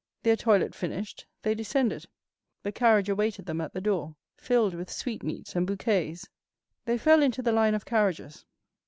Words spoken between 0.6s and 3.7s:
finished, they descended; the carriage awaited them